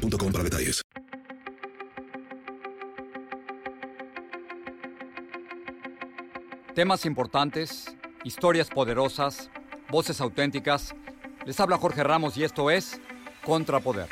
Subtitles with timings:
[0.00, 0.82] detalles.
[6.74, 9.50] Temas importantes, historias poderosas,
[9.90, 10.94] voces auténticas.
[11.44, 13.00] Les habla Jorge Ramos y esto es
[13.44, 14.08] Contrapoder.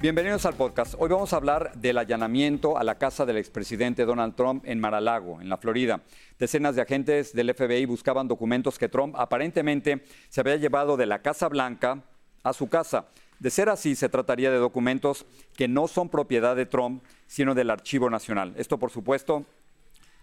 [0.00, 0.94] Bienvenidos al podcast.
[0.98, 5.42] Hoy vamos a hablar del allanamiento a la casa del expresidente Donald Trump en Mar-a-Lago,
[5.42, 6.00] en la Florida.
[6.38, 11.20] Decenas de agentes del FBI buscaban documentos que Trump aparentemente se había llevado de la
[11.20, 12.02] Casa Blanca
[12.42, 13.08] a su casa.
[13.38, 15.24] De ser así, se trataría de documentos
[15.56, 18.52] que no son propiedad de Trump, sino del Archivo Nacional.
[18.56, 19.46] Esto, por supuesto,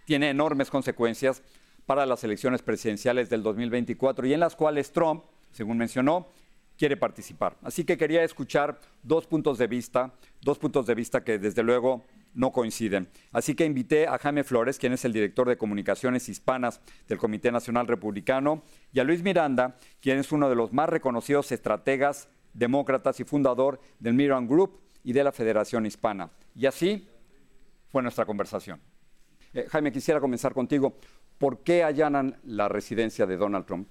[0.04, 1.42] tiene enormes consecuencias
[1.84, 6.28] para las elecciones presidenciales del 2024 y en las cuales Trump, según mencionó,
[6.78, 7.56] quiere participar.
[7.62, 12.04] Así que quería escuchar dos puntos de vista, dos puntos de vista que desde luego
[12.34, 13.08] no coinciden.
[13.32, 17.50] Así que invité a Jaime Flores, quien es el director de comunicaciones hispanas del Comité
[17.50, 18.62] Nacional Republicano,
[18.92, 23.80] y a Luis Miranda, quien es uno de los más reconocidos estrategas demócratas y fundador
[23.98, 26.30] del Miran Group y de la Federación Hispana.
[26.54, 27.08] Y así
[27.88, 28.80] fue nuestra conversación.
[29.54, 30.96] Eh, Jaime, quisiera comenzar contigo.
[31.38, 33.88] ¿Por qué allanan la residencia de Donald Trump?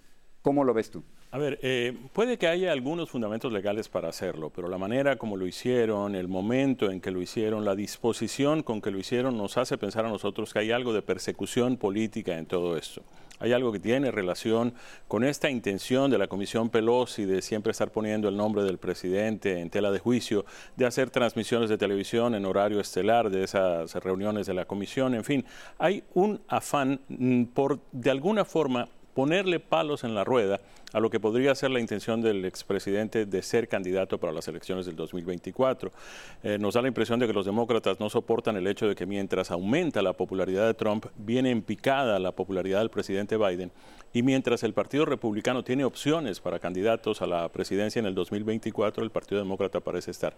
[0.48, 1.03] ¿Cómo lo ves tú?
[1.31, 5.36] A ver, eh, puede que haya algunos fundamentos legales para hacerlo, pero la manera como
[5.36, 9.58] lo hicieron, el momento en que lo hicieron, la disposición con que lo hicieron nos
[9.58, 13.03] hace pensar a nosotros que hay algo de persecución política en todo esto.
[13.40, 14.73] Hay algo que tiene relación
[15.09, 19.59] con esta intención de la Comisión Pelosi de siempre estar poniendo el nombre del presidente
[19.59, 20.45] en tela de juicio,
[20.78, 25.25] de hacer transmisiones de televisión en horario estelar de esas reuniones de la comisión, en
[25.25, 25.45] fin,
[25.78, 30.59] hay un afán mm, por de alguna forma ponerle palos en la rueda
[30.94, 34.86] a lo que podría ser la intención del expresidente de ser candidato para las elecciones
[34.86, 35.92] del 2024.
[36.44, 39.06] Eh, nos da la impresión de que los demócratas no soportan el hecho de que
[39.06, 43.72] mientras aumenta la popularidad de Trump, viene en picada la popularidad del presidente Biden
[44.14, 49.03] y mientras el Partido Republicano tiene opciones para candidatos a la presidencia en el 2024,
[49.03, 50.36] el Partido Demócrata parece estar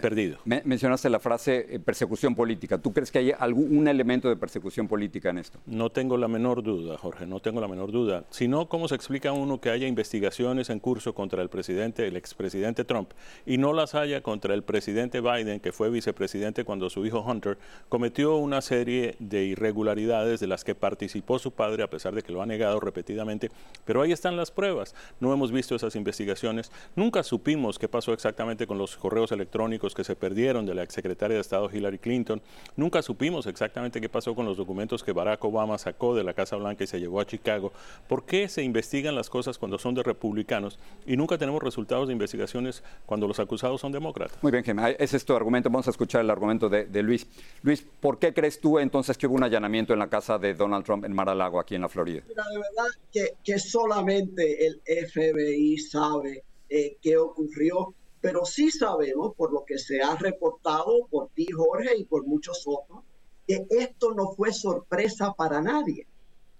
[0.00, 0.38] perdido.
[0.44, 2.78] mencionaste la frase eh, persecución política.
[2.78, 5.58] ¿Tú crees que hay algún elemento de persecución política en esto?
[5.66, 8.24] No tengo la menor duda, Jorge, no tengo la menor duda.
[8.30, 12.16] Si no, ¿cómo se explica uno que haya investigaciones en curso contra el presidente, el
[12.16, 13.12] expresidente Trump,
[13.46, 17.56] y no las haya contra el presidente Biden, que fue vicepresidente cuando su hijo Hunter
[17.88, 22.30] cometió una serie de irregularidades de las que participó su padre, a pesar de que
[22.30, 23.50] lo ha negado repetidamente?
[23.86, 24.94] Pero ahí están las pruebas.
[25.18, 26.70] No hemos visto esas investigaciones.
[26.94, 31.36] Nunca supimos qué pasó exactamente con los correos electrónicos que se perdieron de la exsecretaria
[31.36, 32.42] de Estado Hillary Clinton.
[32.76, 36.56] Nunca supimos exactamente qué pasó con los documentos que Barack Obama sacó de la Casa
[36.56, 37.72] Blanca y se llevó a Chicago.
[38.08, 42.12] ¿Por qué se investigan las cosas cuando son de republicanos y nunca tenemos resultados de
[42.12, 44.42] investigaciones cuando los acusados son demócratas?
[44.42, 44.90] Muy bien, Gemma.
[44.90, 45.70] Ese es tu argumento.
[45.70, 47.26] Vamos a escuchar el argumento de, Luis.
[47.62, 50.84] Luis, ¿por qué crees tú entonces que hubo un allanamiento en la casa de Donald
[50.84, 52.22] Trump en Mar-a-Lago, aquí en la Florida?
[52.26, 57.94] de verdad que, solamente el FBI sabe eh, qué ocurrió
[58.26, 62.64] pero sí sabemos, por lo que se ha reportado por ti, Jorge, y por muchos
[62.66, 63.04] otros,
[63.46, 66.08] que esto no fue sorpresa para nadie.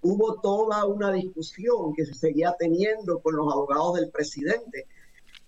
[0.01, 4.87] Hubo toda una discusión que se seguía teniendo con los abogados del presidente,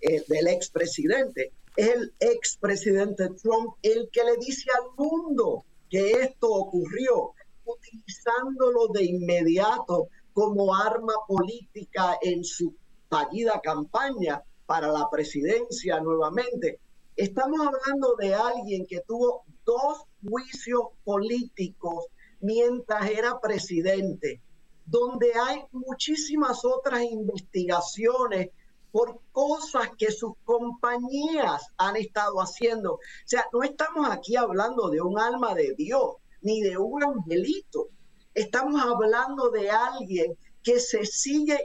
[0.02, 1.54] eh, del expresidente.
[1.76, 7.34] El expresidente Trump el que le dice al mundo que esto ocurrió,
[7.66, 12.76] utilizándolo de inmediato como arma política en su
[13.10, 16.80] fallida campaña para la presidencia nuevamente.
[17.16, 22.06] Estamos hablando de alguien que tuvo dos juicios políticos
[22.42, 24.42] mientras era presidente,
[24.86, 28.50] donde hay muchísimas otras investigaciones
[28.92, 32.94] por cosas que sus compañías han estado haciendo.
[32.94, 37.90] O sea, no estamos aquí hablando de un alma de Dios ni de un angelito.
[38.34, 41.64] Estamos hablando de alguien que se sigue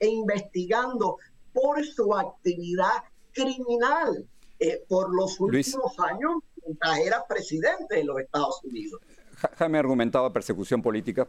[0.00, 1.16] investigando
[1.52, 4.26] por su actividad criminal
[4.58, 9.00] eh, por los últimos años mientras era presidente de los Estados Unidos.
[9.58, 11.28] Jaime argumentaba persecución política.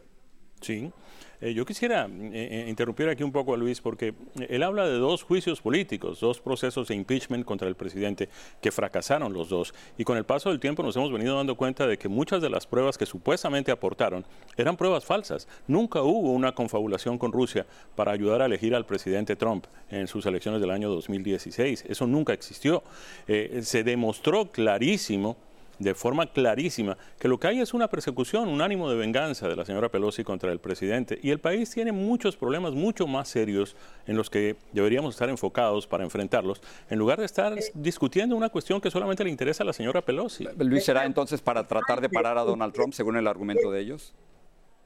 [0.60, 0.92] Sí.
[1.40, 4.14] Eh, yo quisiera eh, eh, interrumpir aquí un poco a Luis porque
[4.48, 8.28] él habla de dos juicios políticos, dos procesos de impeachment contra el presidente
[8.60, 9.74] que fracasaron los dos.
[9.98, 12.48] Y con el paso del tiempo nos hemos venido dando cuenta de que muchas de
[12.48, 14.24] las pruebas que supuestamente aportaron
[14.56, 15.48] eran pruebas falsas.
[15.66, 17.66] Nunca hubo una confabulación con Rusia
[17.96, 21.86] para ayudar a elegir al presidente Trump en sus elecciones del año 2016.
[21.88, 22.84] Eso nunca existió.
[23.26, 25.36] se demostró clarísimo
[25.78, 29.56] de forma clarísima que lo que hay es una persecución, un ánimo de venganza de
[29.56, 31.18] la señora Pelosi contra el presidente.
[31.22, 33.76] Y el país tiene muchos problemas mucho más serios
[34.06, 36.60] en los que deberíamos estar enfocados para enfrentarlos,
[36.90, 40.46] en lugar de estar discutiendo una cuestión que solamente le interesa a la señora Pelosi.
[40.58, 44.14] Luis, ¿será entonces para tratar de parar a Donald Trump, según el argumento de ellos?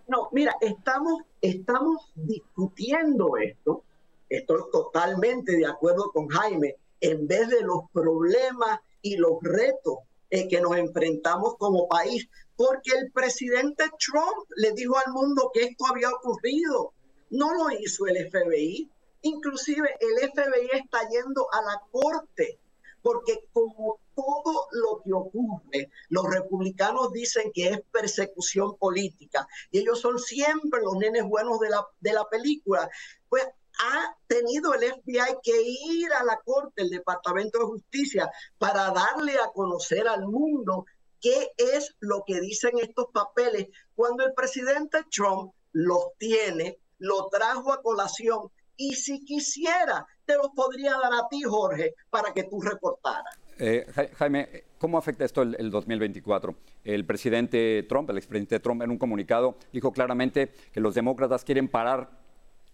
[0.08, 3.82] No, mira, estamos, estamos discutiendo esto,
[4.28, 9.98] estoy totalmente de acuerdo con Jaime, en vez de los problemas y los retos
[10.30, 15.64] eh, que nos enfrentamos como país, porque el presidente Trump le dijo al mundo que
[15.64, 16.92] esto había ocurrido.
[17.30, 18.90] No lo hizo el FBI.
[19.22, 22.58] Inclusive el FBI está yendo a la corte,
[23.02, 30.00] porque como todo lo que ocurre, los republicanos dicen que es persecución política y ellos
[30.00, 32.88] son siempre los nenes buenos de la, de la película.
[33.28, 33.44] Pues
[33.78, 39.34] ha tenido el FBI que ir a la Corte, el Departamento de Justicia, para darle
[39.34, 40.86] a conocer al mundo
[41.20, 47.72] qué es lo que dicen estos papeles, cuando el presidente Trump los tiene, lo trajo
[47.72, 52.60] a colación y si quisiera, te los podría dar a ti, Jorge, para que tú
[52.60, 53.38] reportaras.
[53.58, 53.86] Eh,
[54.16, 56.54] Jaime, ¿cómo afecta esto el, el, 2024?
[56.84, 61.68] El presidente Trump, el expresidente Trump, en un comunicado dijo claramente que los demócratas quieren
[61.68, 62.25] parar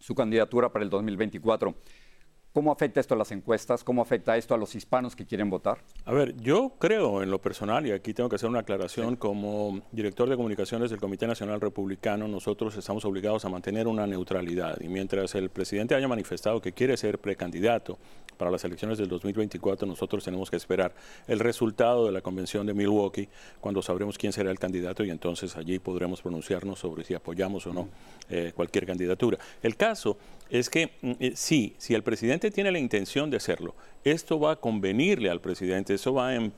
[0.02, 1.75] su candidatura para el 2024.
[2.52, 3.82] ¿Cómo afecta esto a las encuestas?
[3.82, 5.78] ¿Cómo afecta esto a los hispanos que quieren votar?
[6.04, 9.81] A ver, yo creo en lo personal, y aquí tengo que hacer una aclaración, como
[9.90, 14.78] director de comunicaciones del Comité Nacional Republicano, nosotros estamos obligados a mantener una neutralidad.
[14.82, 17.99] Y mientras el presidente haya manifestado que quiere ser precandidato
[18.37, 20.93] para las elecciones del 2024, nosotros tenemos que esperar
[21.28, 23.31] el resultado de la convención de Milwaukee,
[23.62, 27.72] cuando sabremos quién será el candidato y entonces allí podremos pronunciarnos sobre si apoyamos o
[27.72, 27.88] no
[28.28, 29.38] eh, cualquier candidatura.
[29.62, 30.19] El caso
[30.50, 34.52] es que mm, eh, sí, si el presidente tiene la intención de hacerlo, esto va
[34.52, 36.50] a convenirle al presidente, eso va a, em,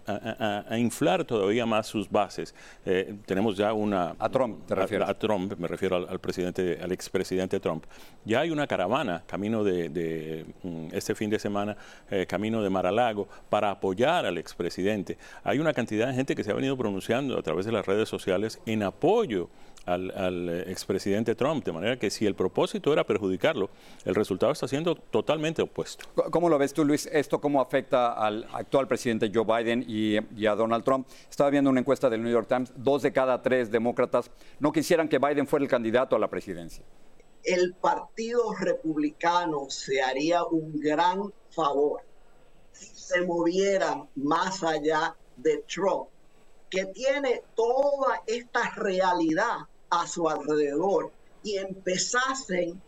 [0.79, 2.55] inflar todavía más sus bases.
[2.87, 4.14] Eh, tenemos ya una...
[4.19, 5.08] A Trump, te refieres.
[5.08, 7.85] A, Trump, me refiero al, presidente, al expresidente Trump.
[8.25, 11.76] Ya hay una caravana camino de, mm, este fin de semana,
[12.11, 15.19] eh, camino de Mar-a-Lago, para apoyar al expresidente.
[15.43, 18.08] Hay una cantidad de gente que se ha venido pronunciando a través de las redes
[18.08, 19.49] sociales en apoyo
[19.87, 23.70] al, al, expresidente Trump, de manera que si el propósito era perjudicarlo,
[24.05, 26.06] el resultado está siendo totalmente opuesto.
[26.31, 27.06] ¿Cómo lo ves tú, Luis?
[27.12, 31.07] ¿Esto cómo afecta al actual presidente Joe Biden y, y, a Donald Trump?
[31.29, 35.09] Estaba viendo una encuesta del New York Times, dos de cada tres demócratas no quisieran
[35.09, 36.85] que Biden fuera el candidato a la presidencia.
[37.43, 42.01] El Partido Republicano se haría un gran favor
[42.75, 46.09] si se moviera más allá de Trump,
[46.71, 49.59] que tiene toda esta realidad
[49.91, 52.81] a su alrededor y empezasen,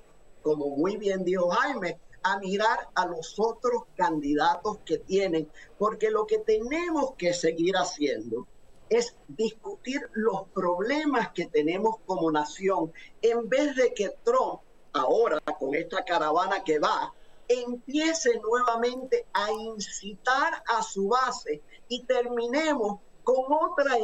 [0.42, 6.26] como muy bien dijo Jaime, a mirar a los otros candidatos que tienen, porque lo
[6.26, 8.48] que tenemos que seguir haciendo
[8.88, 12.92] es discutir los problemas que tenemos como nación,
[13.22, 14.60] en vez de que Trump,
[14.92, 17.14] ahora con esta caravana que va,
[17.46, 23.98] empiece nuevamente a incitar a su base y terminemos con otra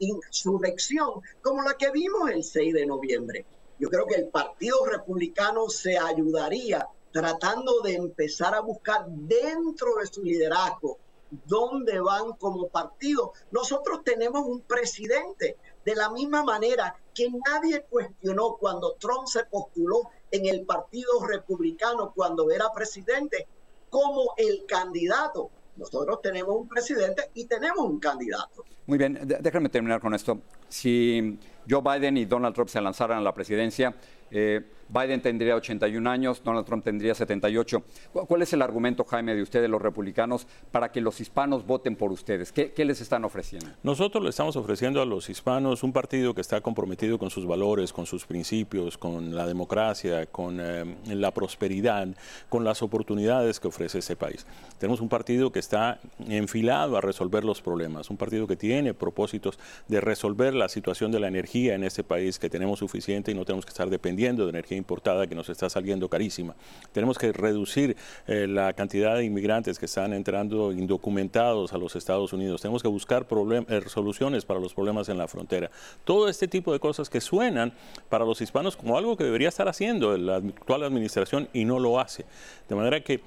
[0.00, 3.46] insurrección como la que vimos el 6 de noviembre.
[3.78, 10.06] Yo creo que el Partido Republicano se ayudaría tratando de empezar a buscar dentro de
[10.06, 10.98] su liderazgo
[11.46, 13.32] dónde van como partido.
[13.50, 20.10] Nosotros tenemos un presidente de la misma manera que nadie cuestionó cuando Trump se postuló
[20.30, 23.46] en el Partido Republicano cuando era presidente
[23.88, 28.64] como el candidato nosotros tenemos un presidente y tenemos un candidato.
[28.86, 30.40] Muy bien, déjame terminar con esto.
[30.68, 31.38] Si
[31.68, 33.94] Joe Biden y Donald Trump se lanzaran a la presidencia,
[34.32, 37.82] eh, Biden tendría 81 años, Donald Trump tendría 78.
[38.12, 42.12] ¿Cuál es el argumento, Jaime, de ustedes, los republicanos, para que los hispanos voten por
[42.12, 42.52] ustedes?
[42.52, 43.68] ¿Qué, les están ofreciendo?
[43.82, 47.92] Nosotros le estamos ofreciendo a los hispanos un partido que está comprometido con sus valores,
[47.92, 52.08] con sus principios, con la democracia, con eh, la prosperidad,
[52.48, 54.46] con las oportunidades que ofrece ese país.
[54.78, 59.58] Tenemos un partido que está enfilado a resolver los problemas, un partido que tiene propósitos
[59.88, 63.44] de resolver la situación de la energía en este país, que tenemos suficiente y no
[63.44, 66.54] tenemos que estar dependiendo de energía importada que nos está saliendo carísima.
[66.92, 67.96] Tenemos que reducir
[68.28, 72.62] eh, la cantidad de inmigrantes que están entrando indocumentados a los Estados Unidos.
[72.62, 73.26] Tenemos que buscar
[73.68, 75.70] eh, soluciones para los problemas en la frontera.
[76.04, 77.72] Todo este tipo de cosas que suenan
[78.08, 81.98] para los hispanos como algo que debería estar haciendo la actual administración y no lo
[81.98, 82.24] hace.
[82.68, 83.20] De manera que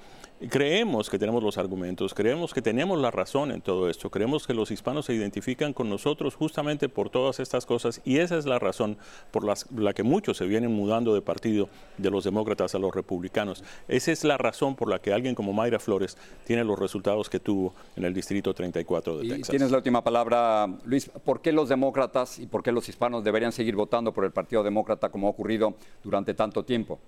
[0.48, 4.54] creemos que tenemos los argumentos, creemos que tenemos la razón en todo esto, creemos que
[4.54, 8.58] los hispanos se identifican con nosotros justamente por todas estas cosas y esa es la
[8.58, 8.98] razón
[9.30, 13.64] por la que muchos se vienen mudando de partido de los demócratas a los republicanos.
[13.88, 17.40] Esa es la razón por la que alguien como Mayra Flores tiene los resultados que
[17.40, 19.48] tuvo en el Distrito 34 de Texas.
[19.48, 21.10] Tienes la última palabra, Luis.
[21.24, 24.62] ¿Por qué los demócratas y por qué los hispanos deberían seguir votando por el Partido
[24.62, 25.74] Demócrata como ha ocurrido
[26.04, 26.98] durante tanto tiempo?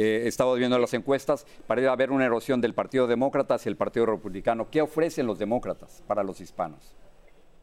[0.00, 3.76] Eh, he estado viendo las encuestas, parece haber una erosión del Partido Demócrata hacia el
[3.76, 4.70] Partido Republicano.
[4.70, 6.94] ¿Qué ofrecen los demócratas para los hispanos?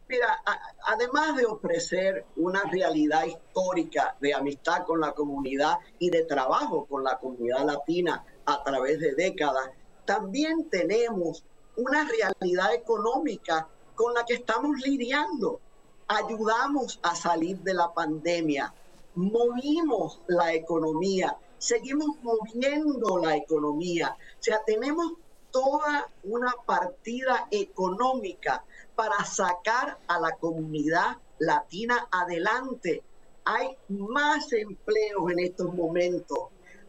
[0.06, 0.42] Mira,
[0.86, 7.04] además de ofrecer una realidad histórica de amistad con la comunidad y de trabajo con
[7.04, 9.70] la comunidad latina a través de décadas,
[10.04, 11.42] también tenemos
[11.76, 15.58] una realidad económica con la que estamos lidiando.
[16.06, 18.74] Ayudamos a salir de la pandemia,
[19.14, 24.16] movimos la economía, seguimos moviendo la economía.
[24.38, 25.12] O sea, tenemos
[25.50, 33.02] toda una partida económica para sacar a la comunidad latina adelante.
[33.44, 36.38] Hay más empleos en estos momentos.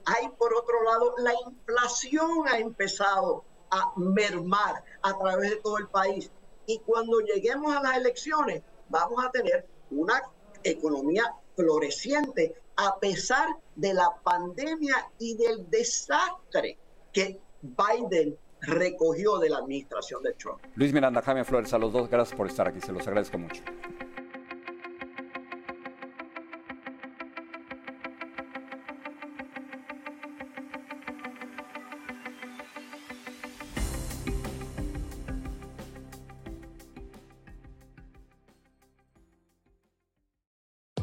[0.06, 5.88] Hay, por otro lado, la inflación ha empezado a mermar a través de todo el
[5.88, 6.32] país.
[6.66, 10.22] Y cuando lleguemos a las elecciones, vamos a tener una
[10.64, 16.78] economía floreciente a pesar de la pandemia y del desastre
[17.12, 20.60] que Biden recogió de la administración de Trump.
[20.76, 23.64] Luis Miranda, Jaime Flores, a los dos, gracias por estar aquí, se los agradezco mucho.